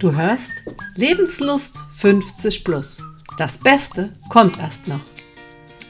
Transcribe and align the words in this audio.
Du 0.00 0.16
hörst 0.16 0.52
Lebenslust 0.96 1.76
50 1.92 2.64
plus. 2.64 3.02
Das 3.36 3.58
Beste 3.58 4.08
kommt 4.30 4.58
erst 4.58 4.88
noch. 4.88 5.02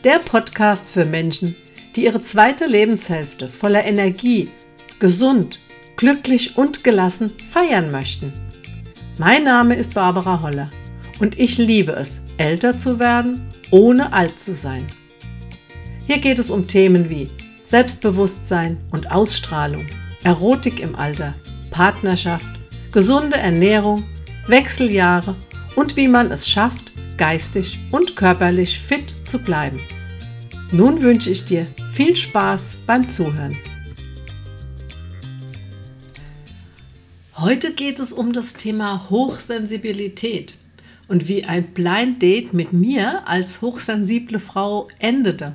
Der 0.02 0.18
Podcast 0.18 0.90
für 0.90 1.04
Menschen, 1.04 1.54
die 1.94 2.06
ihre 2.06 2.20
zweite 2.20 2.66
Lebenshälfte 2.66 3.46
voller 3.46 3.84
Energie, 3.84 4.50
gesund, 4.98 5.60
glücklich 5.96 6.58
und 6.58 6.82
gelassen 6.82 7.32
feiern 7.48 7.92
möchten. 7.92 8.32
Mein 9.16 9.44
Name 9.44 9.76
ist 9.76 9.94
Barbara 9.94 10.42
Holler 10.42 10.72
und 11.20 11.38
ich 11.38 11.58
liebe 11.58 11.92
es, 11.92 12.20
älter 12.36 12.76
zu 12.76 12.98
werden, 12.98 13.52
ohne 13.70 14.12
alt 14.12 14.40
zu 14.40 14.56
sein. 14.56 14.88
Hier 16.08 16.18
geht 16.18 16.40
es 16.40 16.50
um 16.50 16.66
Themen 16.66 17.10
wie 17.10 17.28
Selbstbewusstsein 17.62 18.76
und 18.90 19.12
Ausstrahlung, 19.12 19.86
Erotik 20.24 20.80
im 20.80 20.96
Alter, 20.96 21.34
Partnerschaft, 21.70 22.59
gesunde 22.92 23.36
Ernährung, 23.36 24.04
Wechseljahre 24.48 25.36
und 25.76 25.96
wie 25.96 26.08
man 26.08 26.30
es 26.32 26.48
schafft, 26.48 26.92
geistig 27.16 27.78
und 27.90 28.16
körperlich 28.16 28.78
fit 28.78 29.14
zu 29.24 29.38
bleiben. 29.38 29.80
Nun 30.72 31.02
wünsche 31.02 31.30
ich 31.30 31.44
dir 31.44 31.66
viel 31.92 32.16
Spaß 32.16 32.78
beim 32.86 33.08
Zuhören. 33.08 33.56
Heute 37.36 37.72
geht 37.72 37.98
es 37.98 38.12
um 38.12 38.32
das 38.32 38.54
Thema 38.54 39.08
Hochsensibilität 39.08 40.54
und 41.08 41.26
wie 41.26 41.44
ein 41.44 41.68
Blind 41.68 42.20
Date 42.20 42.52
mit 42.52 42.72
mir 42.72 43.26
als 43.26 43.62
hochsensible 43.62 44.38
Frau 44.38 44.88
endete. 44.98 45.54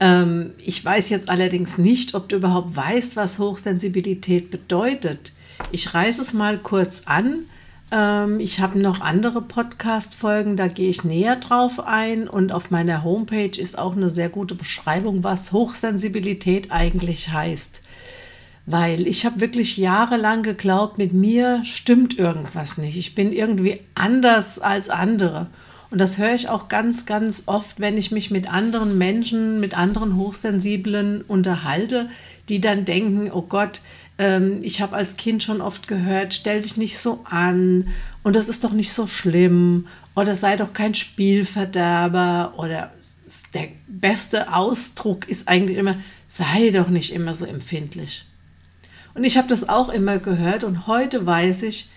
Ähm, 0.00 0.52
ich 0.64 0.84
weiß 0.84 1.08
jetzt 1.10 1.28
allerdings 1.28 1.76
nicht, 1.76 2.14
ob 2.14 2.28
du 2.28 2.36
überhaupt 2.36 2.74
weißt, 2.74 3.16
was 3.16 3.38
Hochsensibilität 3.38 4.50
bedeutet. 4.50 5.32
Ich 5.72 5.94
reiße 5.94 6.22
es 6.22 6.32
mal 6.32 6.58
kurz 6.58 7.02
an. 7.06 7.44
Ähm, 7.92 8.40
ich 8.40 8.60
habe 8.60 8.78
noch 8.78 9.00
andere 9.00 9.42
Podcast-Folgen, 9.42 10.56
da 10.56 10.68
gehe 10.68 10.90
ich 10.90 11.04
näher 11.04 11.36
drauf 11.36 11.80
ein. 11.80 12.28
Und 12.28 12.52
auf 12.52 12.70
meiner 12.70 13.04
Homepage 13.04 13.60
ist 13.60 13.78
auch 13.78 13.96
eine 13.96 14.10
sehr 14.10 14.28
gute 14.28 14.54
Beschreibung, 14.54 15.24
was 15.24 15.52
Hochsensibilität 15.52 16.70
eigentlich 16.70 17.30
heißt. 17.30 17.80
Weil 18.66 19.06
ich 19.06 19.24
habe 19.24 19.40
wirklich 19.40 19.76
jahrelang 19.76 20.42
geglaubt, 20.42 20.98
mit 20.98 21.12
mir 21.12 21.64
stimmt 21.64 22.18
irgendwas 22.18 22.78
nicht. 22.78 22.96
Ich 22.96 23.14
bin 23.14 23.32
irgendwie 23.32 23.80
anders 23.94 24.58
als 24.58 24.90
andere. 24.90 25.48
Und 25.90 25.98
das 25.98 26.18
höre 26.18 26.34
ich 26.34 26.48
auch 26.48 26.68
ganz, 26.68 27.04
ganz 27.04 27.44
oft, 27.46 27.80
wenn 27.80 27.98
ich 27.98 28.12
mich 28.12 28.30
mit 28.30 28.52
anderen 28.52 28.96
Menschen, 28.96 29.58
mit 29.58 29.76
anderen 29.76 30.16
Hochsensiblen 30.16 31.22
unterhalte, 31.22 32.08
die 32.48 32.60
dann 32.60 32.84
denken, 32.84 33.30
oh 33.32 33.42
Gott, 33.42 33.80
ähm, 34.20 34.60
ich 34.62 34.82
habe 34.82 34.96
als 34.96 35.16
Kind 35.16 35.42
schon 35.42 35.62
oft 35.62 35.88
gehört, 35.88 36.34
stell 36.34 36.60
dich 36.60 36.76
nicht 36.76 36.98
so 36.98 37.24
an 37.24 37.88
und 38.22 38.36
das 38.36 38.50
ist 38.50 38.62
doch 38.64 38.72
nicht 38.72 38.92
so 38.92 39.06
schlimm 39.06 39.86
oder 40.14 40.36
sei 40.36 40.56
doch 40.56 40.74
kein 40.74 40.94
Spielverderber 40.94 42.52
oder 42.58 42.92
der 43.54 43.68
beste 43.88 44.52
Ausdruck 44.52 45.26
ist 45.28 45.48
eigentlich 45.48 45.78
immer, 45.78 45.96
sei 46.28 46.70
doch 46.70 46.88
nicht 46.88 47.14
immer 47.14 47.34
so 47.34 47.46
empfindlich. 47.46 48.26
Und 49.14 49.24
ich 49.24 49.38
habe 49.38 49.48
das 49.48 49.70
auch 49.70 49.88
immer 49.88 50.18
gehört 50.18 50.64
und 50.64 50.86
heute 50.86 51.24
weiß 51.24 51.62
ich, 51.62 51.88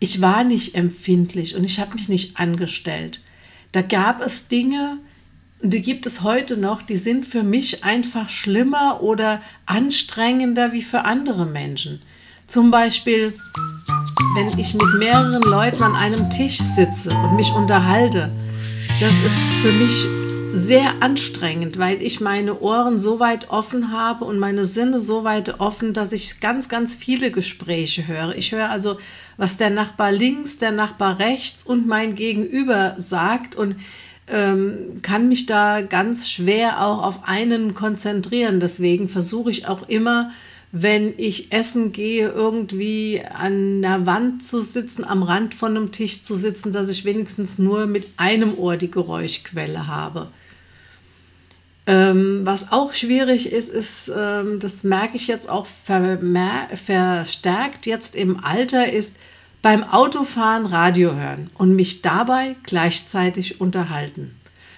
ich 0.00 0.20
war 0.20 0.44
nicht 0.44 0.74
empfindlich 0.74 1.56
und 1.56 1.64
ich 1.64 1.80
habe 1.80 1.94
mich 1.94 2.10
nicht 2.10 2.38
angestellt. 2.38 3.22
Da 3.72 3.80
gab 3.80 4.20
es 4.20 4.48
Dinge, 4.48 4.98
die 5.62 5.82
gibt 5.82 6.06
es 6.06 6.22
heute 6.22 6.56
noch, 6.56 6.82
die 6.82 6.96
sind 6.96 7.26
für 7.26 7.42
mich 7.42 7.84
einfach 7.84 8.28
schlimmer 8.28 9.02
oder 9.02 9.42
anstrengender 9.66 10.72
wie 10.72 10.82
für 10.82 11.04
andere 11.04 11.46
Menschen. 11.46 12.00
Zum 12.46 12.70
Beispiel, 12.70 13.34
wenn 14.34 14.58
ich 14.58 14.74
mit 14.74 14.94
mehreren 14.98 15.42
Leuten 15.42 15.82
an 15.82 15.94
einem 15.94 16.30
Tisch 16.30 16.58
sitze 16.58 17.10
und 17.10 17.36
mich 17.36 17.52
unterhalte. 17.52 18.30
Das 19.00 19.14
ist 19.14 19.36
für 19.62 19.72
mich 19.72 20.06
sehr 20.52 21.00
anstrengend, 21.00 21.78
weil 21.78 22.02
ich 22.02 22.20
meine 22.20 22.58
Ohren 22.60 22.98
so 22.98 23.20
weit 23.20 23.50
offen 23.50 23.92
habe 23.92 24.24
und 24.24 24.38
meine 24.38 24.66
Sinne 24.66 24.98
so 24.98 25.22
weit 25.22 25.60
offen, 25.60 25.92
dass 25.92 26.12
ich 26.12 26.40
ganz, 26.40 26.68
ganz 26.68 26.96
viele 26.96 27.30
Gespräche 27.30 28.08
höre. 28.08 28.34
Ich 28.36 28.50
höre 28.50 28.68
also, 28.68 28.98
was 29.36 29.58
der 29.58 29.70
Nachbar 29.70 30.10
links, 30.10 30.58
der 30.58 30.72
Nachbar 30.72 31.20
rechts 31.20 31.62
und 31.62 31.86
mein 31.86 32.16
Gegenüber 32.16 32.96
sagt 32.98 33.54
und 33.54 33.76
ähm, 34.30 35.02
kann 35.02 35.28
mich 35.28 35.46
da 35.46 35.82
ganz 35.82 36.30
schwer 36.30 36.84
auch 36.84 37.02
auf 37.02 37.24
einen 37.24 37.74
konzentrieren. 37.74 38.60
Deswegen 38.60 39.08
versuche 39.08 39.50
ich 39.50 39.66
auch 39.66 39.88
immer, 39.88 40.30
wenn 40.72 41.14
ich 41.16 41.52
essen 41.52 41.92
gehe, 41.92 42.28
irgendwie 42.28 43.22
an 43.32 43.82
der 43.82 44.06
Wand 44.06 44.42
zu 44.42 44.62
sitzen, 44.62 45.04
am 45.04 45.22
Rand 45.22 45.54
von 45.54 45.76
einem 45.76 45.92
Tisch 45.92 46.22
zu 46.22 46.36
sitzen, 46.36 46.72
dass 46.72 46.88
ich 46.88 47.04
wenigstens 47.04 47.58
nur 47.58 47.86
mit 47.86 48.06
einem 48.16 48.56
Ohr 48.56 48.76
die 48.76 48.90
Geräuschquelle 48.90 49.88
habe. 49.88 50.28
Ähm, 51.86 52.42
was 52.44 52.70
auch 52.70 52.92
schwierig 52.92 53.50
ist, 53.50 53.68
ist, 53.68 54.12
ähm, 54.16 54.60
das 54.60 54.84
merke 54.84 55.16
ich 55.16 55.26
jetzt 55.26 55.48
auch 55.48 55.66
verstärkt 55.66 57.86
jetzt 57.86 58.14
im 58.14 58.44
Alter, 58.44 58.92
ist, 58.92 59.16
beim 59.62 59.84
Autofahren 59.84 60.66
Radio 60.66 61.14
hören 61.14 61.50
und 61.54 61.76
mich 61.76 62.02
dabei 62.02 62.56
gleichzeitig 62.62 63.60
unterhalten. 63.60 64.34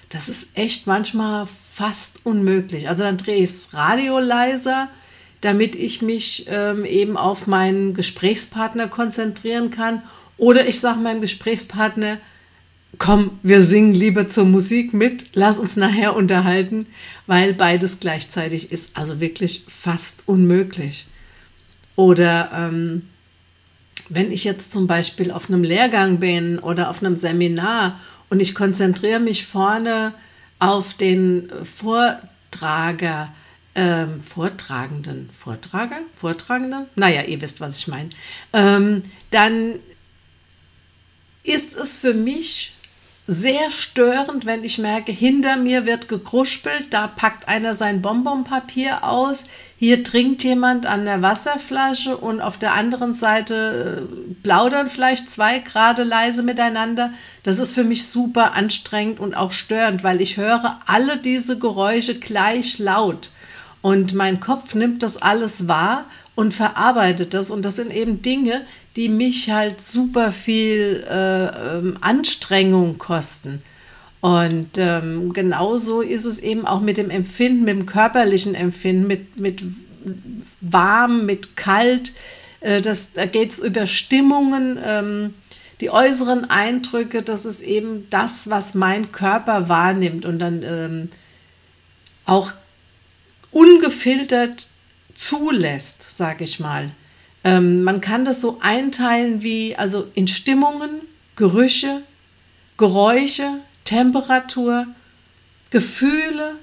Das 0.09 0.29
ist 0.29 0.49
echt 0.55 0.87
manchmal 0.87 1.47
fast 1.47 2.21
unmöglich. 2.25 2.89
Also 2.89 3.05
dann 3.05 3.17
drehe 3.17 3.37
ich 3.37 3.51
das 3.51 3.75
Radio 3.75 4.19
leiser, 4.19 4.89
damit 5.41 5.75
ich 5.75 6.03
mich 6.03 6.47
ähm, 6.49 6.85
eben 6.85 7.17
auf 7.17 7.47
meinen 7.47 7.95
Gesprächspartner 7.95 8.89
konzentrieren 8.89 9.71
kann. 9.71 10.03
Oder 10.37 10.69
ich 10.69 10.81
sage 10.81 11.01
meinem 11.01 11.21
Gesprächspartner, 11.21 12.19
komm, 12.99 13.39
wir 13.43 13.63
singen 13.63 13.95
lieber 13.95 14.29
zur 14.29 14.45
Musik 14.45 14.93
mit, 14.93 15.27
lass 15.33 15.59
uns 15.59 15.77
nachher 15.77 16.15
unterhalten, 16.15 16.87
weil 17.27 17.55
beides 17.55 17.99
gleichzeitig 17.99 18.71
ist 18.71 18.97
also 18.97 19.21
wirklich 19.21 19.65
fast 19.69 20.17
unmöglich. 20.27 21.07
Oder 21.97 22.51
ähm, 22.55 23.09
wenn 24.15 24.31
ich 24.31 24.45
jetzt 24.45 24.73
zum 24.73 24.87
Beispiel 24.87 25.31
auf 25.31 25.49
einem 25.49 25.65
Lehrgang 25.65 26.19
bin 26.19 26.59
oder 26.59 26.91
auf 26.91 27.03
einem 27.03 27.17
Seminar 27.17 27.99
und 28.29 28.41
ich 28.41 28.55
konzentriere 28.55 29.21
mich 29.21 29.47
vorne 29.47 30.15
auf 30.59 30.95
den 30.95 31.51
Vortrager, 31.65 33.33
ähm, 33.75 34.21
Vortragenden, 34.21 35.31
Vortrager, 35.37 36.01
Vortragenden, 36.15 36.87
naja, 36.95 37.23
ihr 37.23 37.41
wisst, 37.41 37.61
was 37.61 37.79
ich 37.79 37.89
meine, 37.89 38.11
ähm, 38.53 39.03
dann 39.31 39.81
ist 41.43 41.75
es 41.75 41.99
für 41.99 42.15
mich 42.15 42.75
sehr 43.27 43.71
störend, 43.71 44.47
wenn 44.47 44.65
ich 44.65 44.79
merke, 44.79 45.13
hinter 45.13 45.57
mir 45.57 45.87
wird 45.87 46.09
gegruspelt, 46.09 46.89
da 46.91 47.07
packt 47.07 47.49
einer 47.49 47.75
sein 47.75 48.03
Bonbonpapier 48.03 49.05
aus, 49.05 49.45
hier 49.85 50.05
trinkt 50.05 50.45
jemand 50.45 50.87
an 50.87 51.07
der 51.07 51.23
Wasserflasche 51.23 52.17
und 52.17 52.41
auf 52.41 52.57
der 52.57 52.75
anderen 52.75 53.15
Seite 53.15 54.07
äh, 54.09 54.35
plaudern 54.45 54.89
vielleicht 54.89 55.29
zwei 55.29 55.59
gerade 55.59 56.05
leise 56.05 56.45
miteinander. 56.45 57.13
Das 57.43 57.59
ist 57.59 57.75
für 57.75 57.83
mich 57.83 58.07
super 58.07 58.53
anstrengend 58.55 59.19
und 59.19 59.35
auch 59.35 59.51
störend, 59.51 60.05
weil 60.05 60.21
ich 60.21 60.37
höre 60.37 60.79
alle 60.87 61.17
diese 61.17 61.59
Geräusche 61.59 62.15
gleich 62.15 62.79
laut. 62.79 63.33
Und 63.81 64.15
mein 64.15 64.39
Kopf 64.39 64.77
nimmt 64.77 65.03
das 65.03 65.21
alles 65.21 65.67
wahr 65.67 66.05
und 66.37 66.55
verarbeitet 66.55 67.35
das. 67.35 67.51
Und 67.51 67.65
das 67.65 67.75
sind 67.75 67.93
eben 67.93 68.23
Dinge, 68.23 68.65
die 68.95 69.09
mich 69.09 69.51
halt 69.51 69.81
super 69.81 70.31
viel 70.31 71.05
äh, 71.11 71.47
ähm, 71.79 71.99
Anstrengung 72.01 72.99
kosten. 72.99 73.65
Und 74.23 74.79
ähm, 74.79 75.33
genauso 75.33 76.01
ist 76.01 76.27
es 76.27 76.39
eben 76.39 76.65
auch 76.65 76.81
mit 76.81 76.97
dem 76.97 77.11
Empfinden, 77.11 77.65
mit 77.65 77.77
dem 77.77 77.87
körperlichen 77.87 78.55
Empfinden, 78.55 79.09
mit, 79.09 79.37
mit 79.37 79.63
warm, 80.61 81.27
mit 81.27 81.57
kalt. 81.57 82.13
Äh, 82.61 82.81
das, 82.81 83.15
da 83.15 83.27
geht 83.27 83.51
es 83.51 83.59
über 83.59 83.89
Stimmungen, 83.89 84.79
ähm, 84.85 85.35
die 85.81 85.91
äußeren 85.91 86.49
Eindrücke, 86.49 87.23
das 87.23 87.45
ist 87.45 87.61
eben 87.63 88.07
das, 88.11 88.49
was 88.49 88.75
mein 88.75 89.11
Körper 89.11 89.69
wahrnimmt 89.69 90.25
und 90.25 90.39
dann 90.39 90.63
ähm, 90.63 91.11
auch 92.25 92.53
ungefiltert 93.51 94.69
zulässt, 95.15 96.17
sage 96.17 96.45
ich 96.45 96.61
mal. 96.61 96.93
Ähm, 97.43 97.83
man 97.83 98.01
kann 98.01 98.25
das 98.25 98.41
so 98.41 98.61
einteilen 98.61 99.43
wie 99.43 99.75
also 99.75 100.07
in 100.15 100.29
Stimmungen, 100.29 101.01
Gerüche, 101.35 102.05
Geräusche, 102.77 103.59
Temperatur, 103.85 104.87
Gefühle, 105.71 106.57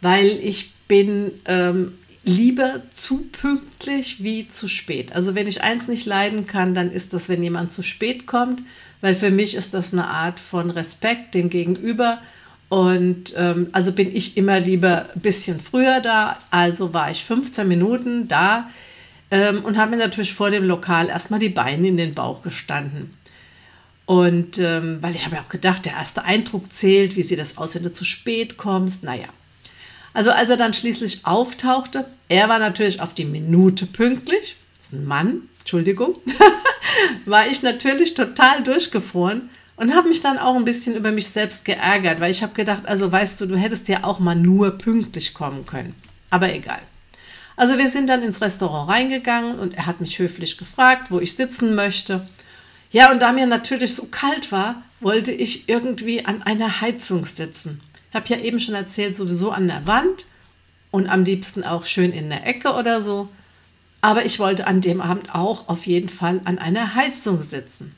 weil 0.00 0.26
ich 0.26 0.72
bin 0.88 1.32
ähm, 1.44 1.98
lieber 2.24 2.82
zu 2.90 3.28
pünktlich 3.30 4.22
wie 4.22 4.48
zu 4.48 4.68
spät. 4.68 5.14
Also 5.14 5.34
wenn 5.34 5.46
ich 5.46 5.62
eins 5.62 5.86
nicht 5.86 6.06
leiden 6.06 6.46
kann, 6.46 6.74
dann 6.74 6.90
ist 6.90 7.12
das, 7.12 7.28
wenn 7.28 7.42
jemand 7.42 7.70
zu 7.70 7.82
spät 7.82 8.26
kommt, 8.26 8.62
weil 9.00 9.14
für 9.14 9.30
mich 9.30 9.54
ist 9.54 9.74
das 9.74 9.92
eine 9.92 10.08
Art 10.08 10.40
von 10.40 10.70
Respekt 10.70 11.34
dem 11.34 11.50
Gegenüber. 11.50 12.20
Und 12.68 13.32
ähm, 13.36 13.68
also 13.70 13.92
bin 13.92 14.14
ich 14.14 14.36
immer 14.36 14.58
lieber 14.58 15.06
ein 15.14 15.20
bisschen 15.20 15.60
früher 15.60 16.00
da. 16.00 16.36
Also 16.50 16.92
war 16.92 17.12
ich 17.12 17.24
15 17.24 17.66
Minuten 17.68 18.26
da 18.26 18.68
ähm, 19.30 19.64
und 19.64 19.76
habe 19.76 19.92
mir 19.92 19.98
natürlich 19.98 20.32
vor 20.32 20.50
dem 20.50 20.64
Lokal 20.64 21.08
erstmal 21.08 21.38
die 21.38 21.48
Beine 21.48 21.86
in 21.86 21.96
den 21.96 22.14
Bauch 22.14 22.42
gestanden. 22.42 23.16
Und 24.04 24.58
ähm, 24.58 24.98
weil 25.00 25.14
ich 25.14 25.26
habe 25.26 25.36
ja 25.36 25.42
auch 25.42 25.48
gedacht, 25.48 25.84
der 25.84 25.92
erste 25.92 26.24
Eindruck 26.24 26.72
zählt, 26.72 27.16
wie 27.16 27.22
sieht 27.22 27.38
das 27.38 27.56
aus, 27.56 27.74
wenn 27.76 27.84
du 27.84 27.92
zu 27.92 28.04
spät 28.04 28.56
kommst. 28.56 29.04
Naja, 29.04 29.26
also 30.16 30.30
als 30.30 30.48
er 30.48 30.56
dann 30.56 30.72
schließlich 30.72 31.26
auftauchte, 31.26 32.06
er 32.30 32.48
war 32.48 32.58
natürlich 32.58 33.02
auf 33.02 33.12
die 33.12 33.26
Minute 33.26 33.84
pünktlich, 33.84 34.56
das 34.78 34.86
ist 34.86 34.92
ein 34.94 35.04
Mann, 35.04 35.42
Entschuldigung, 35.60 36.18
war 37.26 37.46
ich 37.48 37.62
natürlich 37.62 38.14
total 38.14 38.62
durchgefroren 38.62 39.50
und 39.76 39.94
habe 39.94 40.08
mich 40.08 40.22
dann 40.22 40.38
auch 40.38 40.56
ein 40.56 40.64
bisschen 40.64 40.96
über 40.96 41.12
mich 41.12 41.28
selbst 41.28 41.66
geärgert, 41.66 42.18
weil 42.18 42.30
ich 42.30 42.42
habe 42.42 42.54
gedacht, 42.54 42.86
also 42.86 43.12
weißt 43.12 43.42
du, 43.42 43.46
du 43.46 43.56
hättest 43.58 43.88
ja 43.88 44.04
auch 44.04 44.18
mal 44.18 44.34
nur 44.34 44.70
pünktlich 44.70 45.34
kommen 45.34 45.66
können. 45.66 45.94
Aber 46.30 46.50
egal. 46.50 46.80
Also 47.54 47.76
wir 47.76 47.90
sind 47.90 48.08
dann 48.08 48.22
ins 48.22 48.40
Restaurant 48.40 48.90
reingegangen 48.90 49.58
und 49.58 49.76
er 49.76 49.84
hat 49.84 50.00
mich 50.00 50.18
höflich 50.18 50.56
gefragt, 50.56 51.10
wo 51.10 51.20
ich 51.20 51.36
sitzen 51.36 51.74
möchte. 51.74 52.26
Ja, 52.90 53.12
und 53.12 53.20
da 53.20 53.32
mir 53.32 53.46
natürlich 53.46 53.94
so 53.94 54.06
kalt 54.06 54.50
war, 54.50 54.82
wollte 55.00 55.30
ich 55.30 55.68
irgendwie 55.68 56.24
an 56.24 56.40
einer 56.40 56.80
Heizung 56.80 57.26
sitzen 57.26 57.82
habe 58.16 58.28
ja 58.28 58.38
eben 58.38 58.58
schon 58.58 58.74
erzählt, 58.74 59.14
sowieso 59.14 59.52
an 59.52 59.68
der 59.68 59.86
Wand 59.86 60.26
und 60.90 61.08
am 61.08 61.24
liebsten 61.24 61.62
auch 61.62 61.84
schön 61.84 62.12
in 62.12 62.28
der 62.28 62.46
Ecke 62.46 62.72
oder 62.72 63.00
so. 63.00 63.28
Aber 64.00 64.24
ich 64.24 64.38
wollte 64.38 64.66
an 64.66 64.80
dem 64.80 65.00
Abend 65.00 65.34
auch 65.34 65.68
auf 65.68 65.86
jeden 65.86 66.08
Fall 66.08 66.40
an 66.44 66.58
einer 66.58 66.94
Heizung 66.94 67.42
sitzen. 67.42 67.94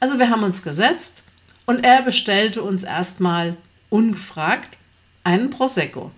Also 0.00 0.18
wir 0.18 0.30
haben 0.30 0.42
uns 0.42 0.62
gesetzt 0.62 1.22
und 1.66 1.84
er 1.84 2.02
bestellte 2.02 2.62
uns 2.62 2.84
erstmal 2.84 3.56
ungefragt 3.88 4.76
einen 5.24 5.50
Prosecco. 5.50 6.12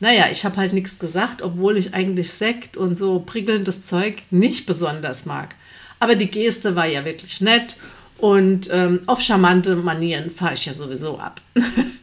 Naja, 0.00 0.26
ich 0.32 0.44
habe 0.44 0.56
halt 0.56 0.72
nichts 0.72 0.98
gesagt, 0.98 1.42
obwohl 1.42 1.76
ich 1.76 1.92
eigentlich 1.92 2.32
Sekt 2.32 2.76
und 2.76 2.94
so 2.94 3.20
prickelndes 3.20 3.82
Zeug 3.82 4.22
nicht 4.30 4.64
besonders 4.64 5.26
mag. 5.26 5.54
Aber 5.98 6.16
die 6.16 6.30
Geste 6.30 6.74
war 6.74 6.86
ja 6.86 7.04
wirklich 7.04 7.42
nett 7.42 7.76
und 8.16 8.68
ähm, 8.72 9.00
auf 9.06 9.20
charmante 9.20 9.76
Manieren 9.76 10.30
fahre 10.30 10.54
ich 10.54 10.64
ja 10.64 10.72
sowieso 10.72 11.18
ab. 11.18 11.42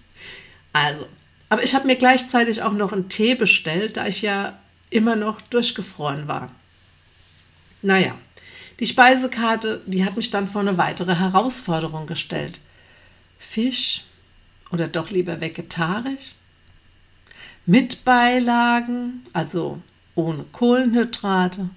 Also, 0.77 1.07
aber 1.49 1.63
ich 1.63 1.73
habe 1.73 1.87
mir 1.87 1.95
gleichzeitig 1.95 2.61
auch 2.61 2.73
noch 2.73 2.93
einen 2.93 3.09
Tee 3.09 3.35
bestellt, 3.35 3.97
da 3.97 4.05
ich 4.05 4.21
ja 4.21 4.59
immer 4.89 5.15
noch 5.15 5.41
durchgefroren 5.41 6.27
war. 6.27 6.51
Naja, 7.81 8.15
die 8.79 8.85
Speisekarte, 8.85 9.81
die 9.85 10.05
hat 10.05 10.17
mich 10.17 10.29
dann 10.29 10.47
vor 10.47 10.61
eine 10.61 10.77
weitere 10.77 11.15
Herausforderung 11.15 12.05
gestellt. 12.05 12.59
Fisch 13.39 14.03
oder 14.71 14.87
doch 14.87 15.09
lieber 15.09 15.41
vegetarisch? 15.41 16.35
Mit 17.65 18.05
Beilagen, 18.05 19.25
also 19.33 19.81
ohne 20.15 20.43
Kohlenhydrate. 20.43 21.69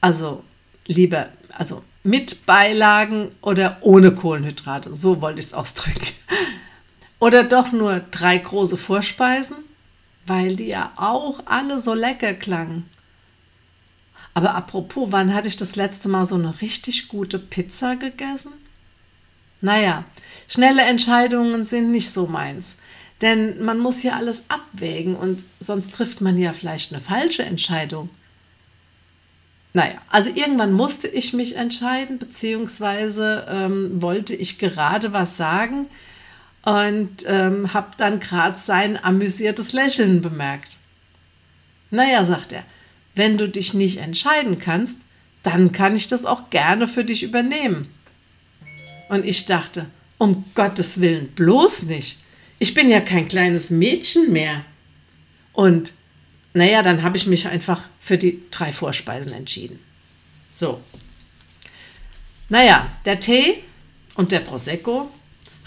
Also 0.00 0.42
lieber, 0.86 1.28
also 1.50 1.84
mit 2.02 2.46
Beilagen 2.46 3.32
oder 3.42 3.78
ohne 3.82 4.12
Kohlenhydrate. 4.12 4.94
So 4.94 5.20
wollte 5.20 5.40
ich 5.40 5.46
es 5.46 5.54
ausdrücken. 5.54 6.06
Oder 7.20 7.44
doch 7.44 7.72
nur 7.72 8.00
drei 8.10 8.38
große 8.38 8.76
Vorspeisen, 8.76 9.56
weil 10.26 10.56
die 10.56 10.68
ja 10.68 10.92
auch 10.96 11.42
alle 11.46 11.80
so 11.80 11.94
lecker 11.94 12.34
klangen. 12.34 12.88
Aber 14.34 14.54
apropos, 14.54 15.10
wann 15.10 15.34
hatte 15.34 15.48
ich 15.48 15.56
das 15.56 15.74
letzte 15.74 16.08
Mal 16.08 16.26
so 16.26 16.36
eine 16.36 16.60
richtig 16.60 17.08
gute 17.08 17.38
Pizza 17.38 17.96
gegessen? 17.96 18.52
Naja, 19.60 20.04
schnelle 20.46 20.82
Entscheidungen 20.82 21.64
sind 21.64 21.90
nicht 21.90 22.10
so 22.10 22.26
meins. 22.26 22.76
Denn 23.20 23.64
man 23.64 23.80
muss 23.80 24.04
ja 24.04 24.16
alles 24.16 24.44
abwägen 24.48 25.16
und 25.16 25.42
sonst 25.58 25.92
trifft 25.92 26.20
man 26.20 26.38
ja 26.38 26.52
vielleicht 26.52 26.92
eine 26.92 27.00
falsche 27.00 27.42
Entscheidung. 27.42 28.10
Naja, 29.72 30.00
also 30.08 30.30
irgendwann 30.32 30.72
musste 30.72 31.08
ich 31.08 31.32
mich 31.32 31.56
entscheiden, 31.56 32.18
beziehungsweise 32.18 33.46
ähm, 33.50 34.00
wollte 34.00 34.34
ich 34.34 34.58
gerade 34.58 35.12
was 35.12 35.36
sagen, 35.36 35.86
und 36.68 37.24
ähm, 37.26 37.72
habe 37.72 37.92
dann 37.96 38.20
gerade 38.20 38.58
sein 38.58 39.02
amüsiertes 39.02 39.72
Lächeln 39.72 40.20
bemerkt. 40.20 40.76
Naja, 41.90 42.26
sagt 42.26 42.52
er, 42.52 42.62
wenn 43.14 43.38
du 43.38 43.48
dich 43.48 43.72
nicht 43.72 43.96
entscheiden 43.96 44.58
kannst, 44.58 44.98
dann 45.42 45.72
kann 45.72 45.96
ich 45.96 46.08
das 46.08 46.26
auch 46.26 46.50
gerne 46.50 46.86
für 46.86 47.06
dich 47.06 47.22
übernehmen. 47.22 47.88
Und 49.08 49.24
ich 49.24 49.46
dachte, 49.46 49.86
um 50.18 50.44
Gottes 50.54 51.00
Willen 51.00 51.28
bloß 51.28 51.84
nicht. 51.84 52.18
Ich 52.58 52.74
bin 52.74 52.90
ja 52.90 53.00
kein 53.00 53.28
kleines 53.28 53.70
Mädchen 53.70 54.30
mehr. 54.30 54.62
Und 55.54 55.94
naja, 56.52 56.82
dann 56.82 57.02
habe 57.02 57.16
ich 57.16 57.26
mich 57.26 57.48
einfach 57.48 57.88
für 57.98 58.18
die 58.18 58.42
drei 58.50 58.72
Vorspeisen 58.72 59.32
entschieden. 59.32 59.78
So. 60.50 60.82
Naja, 62.50 62.92
der 63.06 63.20
Tee 63.20 63.62
und 64.16 64.32
der 64.32 64.40
Prosecco 64.40 65.10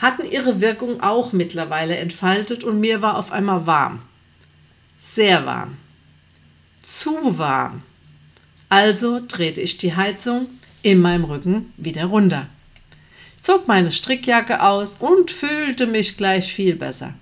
hatten 0.02 0.30
ihre 0.30 0.62
Wirkung 0.62 1.02
auch 1.02 1.32
mittlerweile 1.32 1.96
entfaltet 1.96 2.64
und 2.64 2.80
mir 2.80 3.02
war 3.02 3.18
auf 3.18 3.32
einmal 3.32 3.68
warm. 3.68 4.02
Sehr 4.98 5.46
warm. 5.46 5.78
Zu 6.82 7.38
warm. 7.38 7.84
Also 8.68 9.22
drehte 9.26 9.62
ich 9.62 9.78
die 9.78 9.96
Heizung 9.96 10.50
in 10.82 11.00
meinem 11.02 11.26
Rücken 11.26 11.72
wieder 11.78 12.06
runter. 12.06 12.48
zog 13.40 13.68
meine 13.68 13.92
Strickjacke 13.92 14.62
aus 14.62 14.96
und 14.96 15.32
fühlte 15.32 15.88
mich 15.88 16.18
gleich 16.18 16.54
viel 16.54 16.76
besser. 16.76 17.14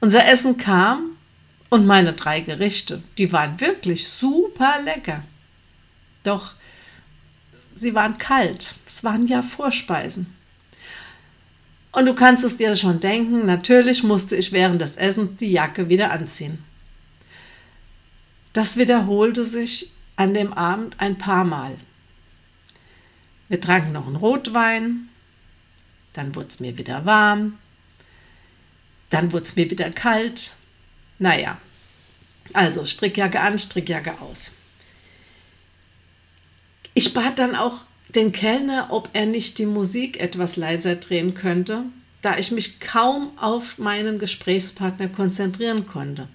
Unser 0.00 0.26
Essen 0.26 0.56
kam 0.56 1.16
und 1.70 1.86
meine 1.86 2.12
drei 2.12 2.40
Gerichte, 2.40 3.02
die 3.18 3.32
waren 3.32 3.60
wirklich 3.60 4.08
super 4.08 4.74
lecker. 4.84 5.22
Doch 6.22 6.54
sie 7.72 7.94
waren 7.94 8.18
kalt. 8.18 8.74
Es 8.86 9.02
waren 9.02 9.26
ja 9.26 9.42
Vorspeisen. 9.42 10.34
Und 11.94 12.06
du 12.06 12.14
kannst 12.14 12.42
es 12.42 12.56
dir 12.56 12.74
schon 12.74 12.98
denken, 12.98 13.46
natürlich 13.46 14.02
musste 14.02 14.34
ich 14.34 14.50
während 14.50 14.80
des 14.80 14.96
Essens 14.96 15.36
die 15.36 15.52
Jacke 15.52 15.88
wieder 15.88 16.10
anziehen. 16.10 16.64
Das 18.52 18.76
wiederholte 18.76 19.46
sich 19.46 19.92
an 20.16 20.34
dem 20.34 20.52
Abend 20.52 20.98
ein 20.98 21.18
paar 21.18 21.44
Mal. 21.44 21.76
Wir 23.48 23.60
tranken 23.60 23.92
noch 23.92 24.08
einen 24.08 24.16
Rotwein, 24.16 25.08
dann 26.14 26.34
wurde 26.34 26.48
es 26.48 26.58
mir 26.58 26.76
wieder 26.78 27.04
warm, 27.04 27.60
dann 29.10 29.32
wurde 29.32 29.44
es 29.44 29.54
mir 29.54 29.70
wieder 29.70 29.90
kalt. 29.90 30.54
Naja, 31.20 31.58
also 32.54 32.84
Strickjacke 32.86 33.38
an, 33.38 33.56
Strickjacke 33.56 34.20
aus. 34.20 34.54
Ich 36.94 37.14
bat 37.14 37.38
dann 37.38 37.54
auch 37.54 37.82
den 38.14 38.32
Kellner, 38.32 38.88
ob 38.90 39.10
er 39.12 39.26
nicht 39.26 39.58
die 39.58 39.66
Musik 39.66 40.20
etwas 40.20 40.56
leiser 40.56 40.96
drehen 40.96 41.34
könnte, 41.34 41.84
da 42.22 42.38
ich 42.38 42.50
mich 42.50 42.80
kaum 42.80 43.32
auf 43.38 43.78
meinen 43.78 44.18
Gesprächspartner 44.18 45.08
konzentrieren 45.08 45.86
konnte. 45.86 46.28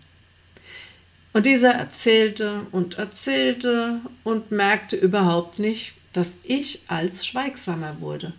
Und 1.33 1.45
dieser 1.45 1.71
erzählte 1.71 2.61
und 2.71 2.97
erzählte 2.97 4.01
und 4.23 4.51
merkte 4.51 4.95
überhaupt 4.95 5.59
nicht, 5.59 5.93
dass 6.13 6.35
ich 6.43 6.81
als 6.87 7.25
schweigsamer 7.25 8.01
wurde. 8.01 8.33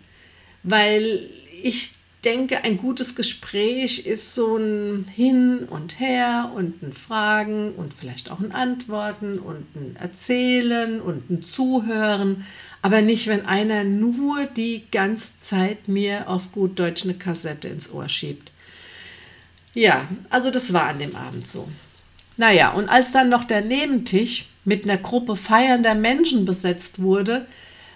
Weil 0.63 1.29
ich 1.63 1.95
denke, 2.23 2.63
ein 2.63 2.77
gutes 2.77 3.15
Gespräch 3.15 4.05
ist 4.05 4.35
so 4.35 4.57
ein 4.57 5.05
Hin 5.13 5.67
und 5.69 5.99
Her 5.99 6.51
und 6.55 6.83
ein 6.83 6.93
Fragen 6.93 7.73
und 7.73 7.93
vielleicht 7.93 8.29
auch 8.29 8.39
ein 8.39 8.51
Antworten 8.51 9.39
und 9.39 9.75
ein 9.75 9.95
Erzählen 9.95 11.01
und 11.01 11.29
ein 11.29 11.41
Zuhören, 11.41 12.45
aber 12.81 13.01
nicht, 13.01 13.27
wenn 13.27 13.45
einer 13.45 13.83
nur 13.83 14.45
die 14.45 14.83
ganze 14.91 15.37
Zeit 15.39 15.87
mir 15.87 16.27
auf 16.27 16.51
gut 16.51 16.79
Deutsch 16.79 17.03
eine 17.03 17.13
Kassette 17.13 17.67
ins 17.67 17.91
Ohr 17.91 18.09
schiebt. 18.09 18.51
Ja, 19.73 20.07
also 20.29 20.51
das 20.51 20.73
war 20.73 20.87
an 20.87 20.99
dem 20.99 21.15
Abend 21.15 21.47
so. 21.47 21.67
Naja, 22.37 22.71
und 22.71 22.89
als 22.89 23.11
dann 23.11 23.29
noch 23.29 23.43
der 23.43 23.61
Nebentisch 23.61 24.45
mit 24.65 24.83
einer 24.83 24.97
Gruppe 24.97 25.35
feiernder 25.35 25.95
Menschen 25.95 26.45
besetzt 26.45 27.01
wurde, 27.01 27.45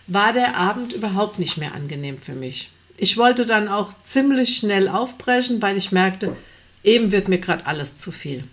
war 0.08 0.34
der 0.34 0.56
Abend 0.56 0.94
überhaupt 0.94 1.40
nicht 1.40 1.58
mehr 1.58 1.74
angenehm 1.74 2.22
für 2.22 2.36
mich. 2.36 2.70
Ich 2.98 3.18
wollte 3.18 3.46
dann 3.46 3.68
auch 3.68 3.94
ziemlich 4.02 4.58
schnell 4.58 4.88
aufbrechen, 4.88 5.62
weil 5.62 5.78
ich 5.78 5.92
merkte, 5.92 6.36
eben 6.84 7.12
wird 7.12 7.28
mir 7.28 7.40
gerade 7.40 7.66
alles 7.66 7.98
zu 7.98 8.12
viel. 8.12 8.46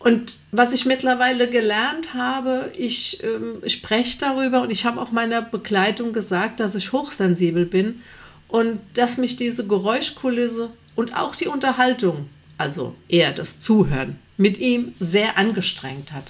Und 0.00 0.36
was 0.50 0.72
ich 0.72 0.86
mittlerweile 0.86 1.48
gelernt 1.48 2.14
habe, 2.14 2.72
ich 2.76 3.22
ähm, 3.22 3.60
spreche 3.68 4.18
darüber 4.18 4.62
und 4.62 4.70
ich 4.70 4.86
habe 4.86 5.00
auch 5.00 5.12
meiner 5.12 5.42
Begleitung 5.42 6.14
gesagt, 6.14 6.58
dass 6.58 6.74
ich 6.74 6.92
hochsensibel 6.92 7.66
bin 7.66 8.00
und 8.48 8.80
dass 8.94 9.18
mich 9.18 9.36
diese 9.36 9.68
Geräuschkulisse 9.68 10.70
und 10.96 11.14
auch 11.14 11.36
die 11.36 11.48
Unterhaltung, 11.48 12.30
also 12.56 12.94
eher 13.08 13.32
das 13.32 13.60
Zuhören, 13.60 14.18
mit 14.38 14.58
ihm 14.58 14.94
sehr 15.00 15.36
angestrengt 15.36 16.12
hat. 16.12 16.24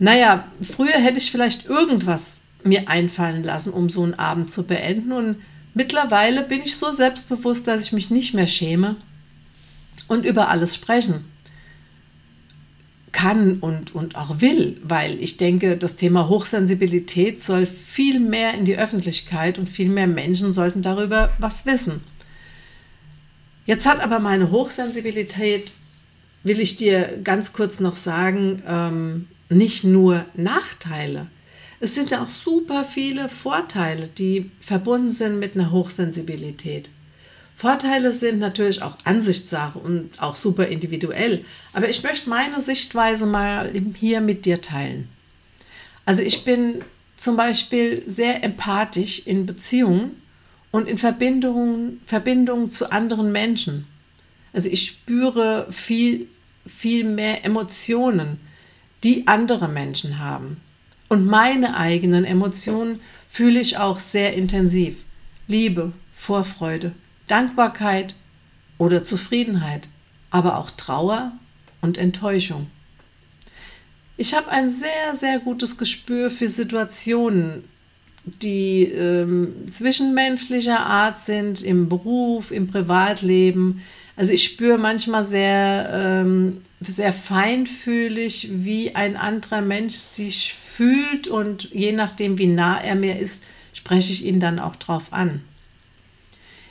Naja, 0.00 0.48
früher 0.60 0.98
hätte 0.98 1.18
ich 1.18 1.30
vielleicht 1.30 1.66
irgendwas 1.66 2.40
mir 2.64 2.88
einfallen 2.88 3.44
lassen, 3.44 3.72
um 3.72 3.88
so 3.88 4.02
einen 4.02 4.14
Abend 4.14 4.50
zu 4.50 4.66
beenden. 4.66 5.12
Und 5.12 5.36
mittlerweile 5.74 6.42
bin 6.42 6.62
ich 6.62 6.76
so 6.76 6.90
selbstbewusst, 6.90 7.68
dass 7.68 7.84
ich 7.84 7.92
mich 7.92 8.10
nicht 8.10 8.34
mehr 8.34 8.48
schäme 8.48 8.96
und 10.08 10.24
über 10.26 10.48
alles 10.48 10.74
sprechen 10.74 11.24
kann 13.12 13.58
und, 13.60 13.94
und 13.94 14.16
auch 14.16 14.40
will, 14.40 14.78
weil 14.82 15.22
ich 15.22 15.36
denke, 15.36 15.76
das 15.76 15.96
Thema 15.96 16.28
Hochsensibilität 16.28 17.40
soll 17.40 17.66
viel 17.66 18.20
mehr 18.20 18.54
in 18.54 18.64
die 18.64 18.78
Öffentlichkeit 18.78 19.58
und 19.58 19.68
viel 19.68 19.88
mehr 19.88 20.06
Menschen 20.06 20.52
sollten 20.52 20.82
darüber 20.82 21.32
was 21.38 21.66
wissen. 21.66 22.02
Jetzt 23.66 23.86
hat 23.86 24.00
aber 24.00 24.18
meine 24.18 24.50
Hochsensibilität, 24.50 25.72
will 26.42 26.60
ich 26.60 26.76
dir 26.76 27.18
ganz 27.22 27.52
kurz 27.52 27.80
noch 27.80 27.96
sagen, 27.96 28.62
ähm, 28.66 29.26
nicht 29.50 29.84
nur 29.84 30.24
Nachteile. 30.34 31.26
Es 31.80 31.94
sind 31.94 32.12
auch 32.14 32.28
super 32.28 32.84
viele 32.84 33.28
Vorteile, 33.28 34.08
die 34.08 34.50
verbunden 34.60 35.12
sind 35.12 35.38
mit 35.38 35.54
einer 35.54 35.70
Hochsensibilität. 35.70 36.90
Vorteile 37.58 38.12
sind 38.12 38.38
natürlich 38.38 38.82
auch 38.82 38.98
Ansichtssache 39.02 39.80
und 39.80 40.22
auch 40.22 40.36
super 40.36 40.68
individuell, 40.68 41.44
aber 41.72 41.88
ich 41.88 42.04
möchte 42.04 42.30
meine 42.30 42.60
Sichtweise 42.60 43.26
mal 43.26 43.72
hier 43.96 44.20
mit 44.20 44.46
dir 44.46 44.60
teilen. 44.60 45.08
Also 46.04 46.22
ich 46.22 46.44
bin 46.44 46.84
zum 47.16 47.36
Beispiel 47.36 48.04
sehr 48.06 48.44
empathisch 48.44 49.26
in 49.26 49.44
Beziehungen 49.44 50.22
und 50.70 50.86
in 50.86 50.98
Verbindungen, 50.98 52.00
Verbindungen 52.06 52.70
zu 52.70 52.92
anderen 52.92 53.32
Menschen. 53.32 53.88
Also 54.52 54.70
ich 54.70 54.86
spüre 54.86 55.66
viel, 55.72 56.28
viel 56.64 57.02
mehr 57.02 57.44
Emotionen, 57.44 58.38
die 59.02 59.26
andere 59.26 59.66
Menschen 59.66 60.20
haben. 60.20 60.58
Und 61.08 61.26
meine 61.26 61.76
eigenen 61.76 62.24
Emotionen 62.24 63.00
fühle 63.28 63.58
ich 63.58 63.78
auch 63.78 63.98
sehr 63.98 64.34
intensiv. 64.34 64.98
Liebe, 65.48 65.90
Vorfreude, 66.14 66.92
Dankbarkeit 67.28 68.14
oder 68.78 69.04
Zufriedenheit, 69.04 69.88
aber 70.30 70.58
auch 70.58 70.70
Trauer 70.70 71.32
und 71.80 71.98
Enttäuschung. 71.98 72.68
Ich 74.16 74.34
habe 74.34 74.50
ein 74.50 74.70
sehr, 74.70 75.14
sehr 75.14 75.38
gutes 75.38 75.78
Gespür 75.78 76.30
für 76.30 76.48
Situationen, 76.48 77.64
die 78.24 78.82
ähm, 78.82 79.54
zwischenmenschlicher 79.70 80.80
Art 80.80 81.18
sind, 81.18 81.62
im 81.62 81.88
Beruf, 81.88 82.50
im 82.50 82.66
Privatleben. 82.66 83.82
Also 84.16 84.32
ich 84.32 84.44
spüre 84.44 84.76
manchmal 84.76 85.24
sehr, 85.24 85.90
ähm, 85.92 86.62
sehr 86.80 87.12
feinfühlig, 87.12 88.48
wie 88.52 88.96
ein 88.96 89.16
anderer 89.16 89.60
Mensch 89.60 89.94
sich 89.94 90.52
fühlt 90.52 91.28
und 91.28 91.70
je 91.72 91.92
nachdem, 91.92 92.38
wie 92.38 92.48
nah 92.48 92.80
er 92.80 92.96
mir 92.96 93.18
ist, 93.18 93.44
spreche 93.72 94.12
ich 94.12 94.24
ihn 94.24 94.40
dann 94.40 94.58
auch 94.58 94.76
drauf 94.76 95.12
an. 95.12 95.42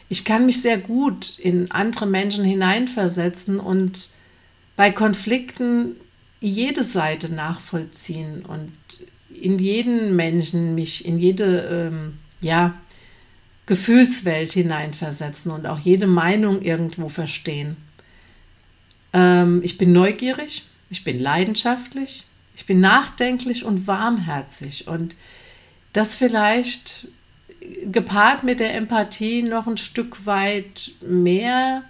Ich 0.10 0.24
kann 0.24 0.46
mich 0.46 0.62
sehr 0.62 0.78
gut 0.78 1.38
in 1.40 1.72
andere 1.72 2.06
Menschen 2.06 2.44
hineinversetzen 2.44 3.60
und 3.60 4.10
bei 4.76 4.92
Konflikten 4.92 5.96
jede 6.40 6.84
Seite 6.84 7.34
nachvollziehen 7.34 8.46
und 8.46 8.72
in 9.34 9.60
jeden 9.60 10.16
Menschen 10.16 10.76
mich 10.76 11.06
in 11.06 11.18
jede 11.18 11.90
ähm, 11.92 12.18
ja, 12.42 12.76
Gefühlswelt 13.66 14.54
hineinversetzen 14.54 15.52
und 15.52 15.66
auch 15.66 15.80
jede 15.80 16.08
Meinung 16.08 16.62
irgendwo 16.62 17.10
verstehen. 17.10 17.76
Ähm, 19.14 19.62
ich 19.64 19.78
bin 19.78 19.92
neugierig, 19.92 20.66
ich 20.90 21.04
bin 21.04 21.20
leidenschaftlich, 21.20 22.26
ich 22.56 22.66
bin 22.66 22.80
nachdenklich 22.80 23.66
und 23.66 23.88
warmherzig 23.88 24.88
und 24.88 25.16
das 25.92 26.16
vielleicht 26.16 27.08
gepaart 27.86 28.44
mit 28.44 28.60
der 28.60 28.76
Empathie 28.76 29.42
noch 29.42 29.68
ein 29.68 29.78
Stück 29.78 30.26
weit 30.26 30.92
mehr 31.02 31.84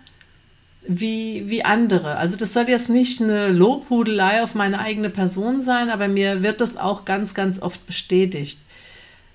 wie, 0.88 1.44
wie 1.48 1.66
andere. 1.66 2.16
Also 2.18 2.36
das 2.36 2.54
soll 2.54 2.70
jetzt 2.70 2.90
nicht 2.90 3.22
eine 3.22 3.50
Lobhudelei 3.50 4.42
auf 4.44 4.56
meine 4.56 4.80
eigene 4.80 5.10
Person 5.10 5.62
sein, 5.62 5.90
aber 5.90 6.08
mir 6.08 6.44
wird 6.44 6.62
das 6.62 6.78
auch 6.78 7.06
ganz, 7.06 7.34
ganz 7.34 7.62
oft 7.62 7.86
bestätigt. 7.86 8.60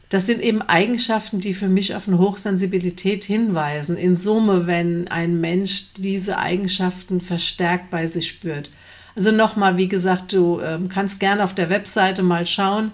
Das 0.09 0.27
sind 0.27 0.43
eben 0.43 0.61
Eigenschaften, 0.61 1.41
die 1.41 1.55
für 1.55 1.69
mich 1.69 1.95
auf 1.95 2.07
eine 2.07 2.19
Hochsensibilität 2.19 3.25
hinweisen. 3.25 3.97
In 3.97 4.17
Summe, 4.17 4.67
wenn 4.67 5.09
ein 5.09 5.41
Mensch 5.41 5.95
diese 5.95 6.37
Eigenschaften 6.37 7.21
verstärkt 7.21 7.91
bei 7.91 8.07
sich 8.07 8.29
spürt. 8.29 8.71
Also 9.17 9.31
nochmal, 9.31 9.79
wie 9.79 9.89
gesagt, 9.89 10.33
du 10.33 10.61
ähm, 10.61 10.89
kannst 10.89 11.21
gerne 11.21 11.45
auf 11.45 11.55
der 11.55 11.71
Webseite 11.71 12.23
mal 12.23 12.47
schauen, 12.47 12.93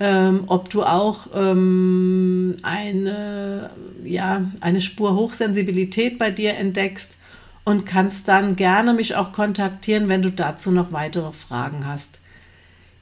ähm, 0.00 0.44
ob 0.46 0.70
du 0.70 0.82
auch 0.82 1.28
ähm, 1.34 2.56
eine, 2.62 3.70
ja, 4.04 4.50
eine 4.60 4.80
Spur 4.80 5.14
Hochsensibilität 5.14 6.18
bei 6.18 6.30
dir 6.30 6.54
entdeckst 6.54 7.12
und 7.64 7.86
kannst 7.86 8.28
dann 8.28 8.56
gerne 8.56 8.92
mich 8.92 9.16
auch 9.16 9.32
kontaktieren, 9.32 10.08
wenn 10.08 10.22
du 10.22 10.30
dazu 10.30 10.70
noch 10.70 10.92
weitere 10.92 11.32
Fragen 11.32 11.86
hast. 11.86 12.18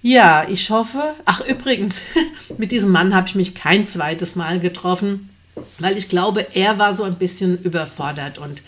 Ja, 0.02 0.46
ich 0.48 0.70
hoffe, 0.70 1.14
ach 1.24 1.40
übrigens, 1.42 2.02
mit 2.58 2.72
diesem 2.72 2.90
Mann 2.90 3.14
habe 3.14 3.28
ich 3.28 3.34
mich 3.34 3.54
kein 3.54 3.86
zweites 3.86 4.36
Mal 4.36 4.60
getroffen, 4.60 5.30
weil 5.78 5.96
ich 5.96 6.08
glaube, 6.08 6.46
er 6.54 6.78
war 6.78 6.92
so 6.92 7.04
ein 7.04 7.16
bisschen 7.16 7.60
überfordert 7.62 8.38
und 8.38 8.62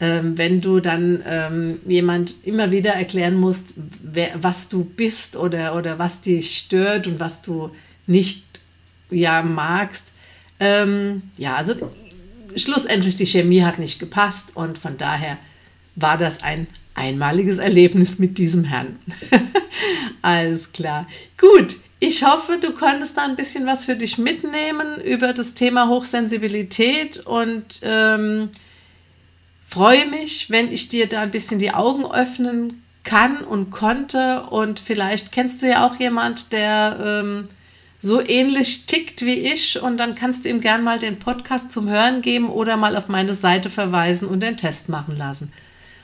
ähm, 0.00 0.36
wenn 0.36 0.60
du 0.60 0.80
dann 0.80 1.22
ähm, 1.26 1.80
jemand 1.86 2.44
immer 2.44 2.70
wieder 2.70 2.92
erklären 2.92 3.34
musst, 3.36 3.70
wer, 4.02 4.30
was 4.40 4.68
du 4.68 4.84
bist 4.84 5.36
oder, 5.36 5.74
oder 5.74 5.98
was 5.98 6.20
dich 6.20 6.58
stört 6.58 7.06
und 7.06 7.18
was 7.18 7.42
du 7.42 7.70
nicht 8.06 8.60
ja, 9.10 9.42
magst. 9.42 10.08
Ähm, 10.60 11.22
ja, 11.38 11.56
also 11.56 11.74
schlussendlich 12.56 13.16
die 13.16 13.26
Chemie 13.26 13.62
hat 13.62 13.78
nicht 13.78 13.98
gepasst 13.98 14.50
und 14.54 14.78
von 14.78 14.98
daher 14.98 15.38
war 15.94 16.18
das 16.18 16.42
ein 16.42 16.66
einmaliges 16.94 17.58
Erlebnis 17.58 18.18
mit 18.18 18.38
diesem 18.38 18.64
Herrn. 18.64 18.98
Alles 20.22 20.72
klar. 20.72 21.06
Gut, 21.38 21.76
ich 22.00 22.24
hoffe, 22.24 22.58
du 22.60 22.72
konntest 22.72 23.16
da 23.16 23.24
ein 23.24 23.36
bisschen 23.36 23.66
was 23.66 23.86
für 23.86 23.96
dich 23.96 24.18
mitnehmen 24.18 25.00
über 25.02 25.32
das 25.32 25.54
Thema 25.54 25.88
Hochsensibilität 25.88 27.18
und 27.26 27.80
ähm, 27.82 28.50
freue 29.66 30.06
mich, 30.06 30.48
wenn 30.48 30.72
ich 30.72 30.88
dir 30.88 31.08
da 31.08 31.22
ein 31.22 31.32
bisschen 31.32 31.58
die 31.58 31.72
Augen 31.72 32.06
öffnen 32.06 32.82
kann 33.02 33.38
und 33.38 33.70
konnte. 33.70 34.44
Und 34.44 34.78
vielleicht 34.78 35.32
kennst 35.32 35.60
du 35.60 35.68
ja 35.68 35.86
auch 35.86 35.96
jemand, 35.96 36.52
der 36.52 36.98
ähm, 37.04 37.48
so 37.98 38.24
ähnlich 38.24 38.86
tickt 38.86 39.22
wie 39.22 39.40
ich. 39.40 39.82
Und 39.82 39.98
dann 39.98 40.14
kannst 40.14 40.44
du 40.44 40.48
ihm 40.48 40.60
gern 40.60 40.84
mal 40.84 40.98
den 40.98 41.18
Podcast 41.18 41.72
zum 41.72 41.88
Hören 41.88 42.22
geben 42.22 42.48
oder 42.48 42.76
mal 42.76 42.96
auf 42.96 43.08
meine 43.08 43.34
Seite 43.34 43.68
verweisen 43.68 44.28
und 44.28 44.40
den 44.40 44.56
Test 44.56 44.88
machen 44.88 45.16
lassen. 45.16 45.52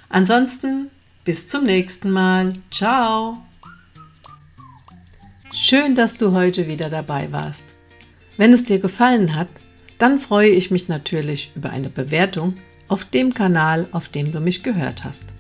Ansonsten 0.09 0.91
bis 1.25 1.47
zum 1.47 1.65
nächsten 1.65 2.11
Mal. 2.11 2.55
Ciao. 2.71 3.39
Schön, 5.53 5.95
dass 5.95 6.17
du 6.17 6.33
heute 6.33 6.67
wieder 6.67 6.91
dabei 6.91 7.31
warst. 7.31 7.65
Wenn 8.37 8.53
es 8.53 8.65
dir 8.65 8.81
gefallen 8.81 9.37
hat, 9.37 9.49
dann 9.99 10.19
freue 10.19 10.49
ich 10.49 10.73
mich 10.73 10.89
natürlich 10.89 11.53
über 11.55 11.71
eine 11.71 11.91
Bewertung 11.91 12.55
auf 12.93 13.07
dem 13.07 13.33
Kanal, 13.33 13.89
auf 13.93 14.11
dem 14.11 14.33
du 14.33 14.41
mich 14.41 14.63
gehört 14.63 15.03
hast. 15.03 15.33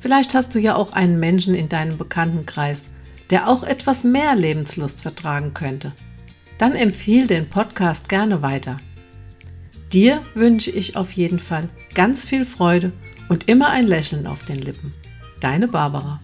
Vielleicht 0.00 0.34
hast 0.34 0.52
du 0.52 0.58
ja 0.58 0.74
auch 0.74 0.92
einen 0.92 1.20
Menschen 1.20 1.54
in 1.54 1.68
deinem 1.68 1.96
Bekanntenkreis, 1.96 2.88
der 3.30 3.48
auch 3.48 3.62
etwas 3.62 4.02
mehr 4.02 4.34
Lebenslust 4.34 5.00
vertragen 5.00 5.54
könnte. 5.54 5.92
Dann 6.58 6.74
empfiehl 6.74 7.28
den 7.28 7.48
Podcast 7.48 8.08
gerne 8.08 8.42
weiter. 8.42 8.78
Dir 9.92 10.22
wünsche 10.34 10.72
ich 10.72 10.96
auf 10.96 11.12
jeden 11.12 11.38
Fall 11.38 11.68
ganz 11.94 12.24
viel 12.24 12.44
Freude 12.44 12.92
und 13.28 13.48
immer 13.48 13.70
ein 13.70 13.86
Lächeln 13.86 14.26
auf 14.26 14.42
den 14.42 14.58
Lippen. 14.58 14.92
Deine 15.38 15.68
Barbara. 15.68 16.20